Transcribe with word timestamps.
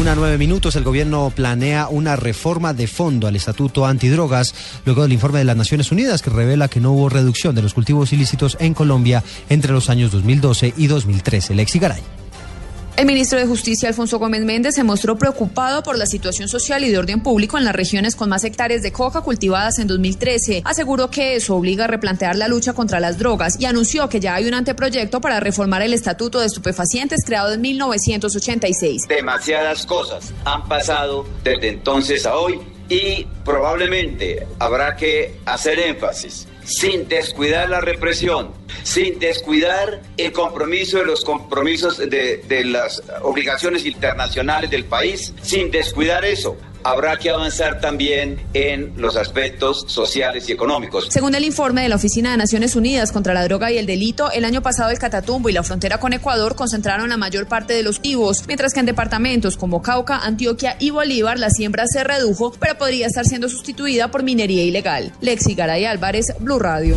Una 0.00 0.14
nueve 0.14 0.38
minutos, 0.38 0.74
el 0.76 0.84
gobierno 0.84 1.30
planea 1.36 1.86
una 1.88 2.16
reforma 2.16 2.72
de 2.72 2.86
fondo 2.86 3.26
al 3.26 3.36
estatuto 3.36 3.84
antidrogas, 3.84 4.54
luego 4.86 5.02
del 5.02 5.12
informe 5.12 5.40
de 5.40 5.44
las 5.44 5.56
Naciones 5.56 5.92
Unidas 5.92 6.22
que 6.22 6.30
revela 6.30 6.68
que 6.68 6.80
no 6.80 6.92
hubo 6.92 7.10
reducción 7.10 7.54
de 7.54 7.60
los 7.60 7.74
cultivos 7.74 8.10
ilícitos 8.14 8.56
en 8.58 8.72
Colombia 8.72 9.22
entre 9.50 9.72
los 9.72 9.90
años 9.90 10.10
2012 10.10 10.72
y 10.78 10.86
2013. 10.86 11.54
Lexi 11.54 11.78
Garay. 11.78 12.21
El 12.94 13.06
ministro 13.06 13.38
de 13.38 13.46
Justicia, 13.46 13.88
Alfonso 13.88 14.18
Gómez 14.18 14.44
Méndez, 14.44 14.74
se 14.74 14.84
mostró 14.84 15.16
preocupado 15.16 15.82
por 15.82 15.96
la 15.96 16.04
situación 16.04 16.48
social 16.48 16.84
y 16.84 16.90
de 16.90 16.98
orden 16.98 17.22
público 17.22 17.56
en 17.56 17.64
las 17.64 17.74
regiones 17.74 18.14
con 18.14 18.28
más 18.28 18.44
hectáreas 18.44 18.82
de 18.82 18.92
coca 18.92 19.22
cultivadas 19.22 19.78
en 19.78 19.86
2013. 19.86 20.60
Aseguró 20.66 21.10
que 21.10 21.36
eso 21.36 21.56
obliga 21.56 21.84
a 21.84 21.88
replantear 21.88 22.36
la 22.36 22.48
lucha 22.48 22.74
contra 22.74 23.00
las 23.00 23.18
drogas 23.18 23.58
y 23.58 23.64
anunció 23.64 24.10
que 24.10 24.20
ya 24.20 24.34
hay 24.34 24.46
un 24.46 24.52
anteproyecto 24.52 25.22
para 25.22 25.40
reformar 25.40 25.80
el 25.80 25.94
Estatuto 25.94 26.38
de 26.40 26.46
Estupefacientes 26.46 27.24
creado 27.24 27.54
en 27.54 27.62
1986. 27.62 29.08
Demasiadas 29.08 29.86
cosas 29.86 30.34
han 30.44 30.68
pasado 30.68 31.26
desde 31.42 31.70
entonces 31.70 32.26
a 32.26 32.36
hoy 32.36 32.60
y 32.92 33.26
probablemente 33.42 34.46
habrá 34.58 34.96
que 34.96 35.36
hacer 35.46 35.78
énfasis 35.78 36.46
sin 36.62 37.08
descuidar 37.08 37.70
la 37.70 37.80
represión, 37.80 38.52
sin 38.82 39.18
descuidar 39.18 40.02
el 40.18 40.30
compromiso 40.32 40.98
de 40.98 41.06
los 41.06 41.24
compromisos 41.24 41.96
de, 41.96 42.36
de, 42.36 42.64
las 42.64 43.02
obligaciones 43.22 43.86
internacionales 43.86 44.70
del 44.70 44.84
país, 44.84 45.32
sin 45.40 45.70
descuidar 45.70 46.24
eso. 46.26 46.58
Habrá 46.84 47.16
que 47.16 47.30
avanzar 47.30 47.80
también 47.80 48.40
en 48.54 48.92
los 48.96 49.16
aspectos 49.16 49.84
sociales 49.88 50.48
y 50.48 50.52
económicos. 50.52 51.08
Según 51.10 51.34
el 51.34 51.44
informe 51.44 51.82
de 51.82 51.88
la 51.88 51.96
Oficina 51.96 52.30
de 52.32 52.36
Naciones 52.36 52.76
Unidas 52.76 53.12
contra 53.12 53.34
la 53.34 53.44
Droga 53.44 53.70
y 53.72 53.78
el 53.78 53.86
Delito, 53.86 54.30
el 54.30 54.44
año 54.44 54.62
pasado 54.62 54.90
el 54.90 54.98
Catatumbo 54.98 55.48
y 55.48 55.52
la 55.52 55.62
frontera 55.62 55.98
con 55.98 56.12
Ecuador 56.12 56.54
concentraron 56.54 57.08
la 57.08 57.16
mayor 57.16 57.46
parte 57.46 57.72
de 57.72 57.82
los 57.82 57.96
cultivos, 57.96 58.44
mientras 58.48 58.74
que 58.74 58.80
en 58.80 58.86
departamentos 58.86 59.56
como 59.56 59.80
Cauca, 59.80 60.18
Antioquia 60.18 60.76
y 60.80 60.90
Bolívar 60.90 61.38
la 61.38 61.50
siembra 61.50 61.84
se 61.86 62.02
redujo, 62.02 62.52
pero 62.58 62.76
podría 62.76 63.06
estar 63.06 63.24
siendo 63.24 63.48
sustituida 63.48 64.10
por 64.10 64.24
minería 64.24 64.64
ilegal. 64.64 65.12
Lexi 65.20 65.54
Garay 65.54 65.84
Álvarez, 65.84 66.34
Blue 66.40 66.58
Radio. 66.58 66.96